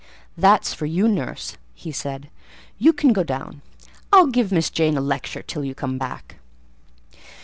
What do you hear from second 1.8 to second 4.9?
said he; "you can go down; I'll give Miss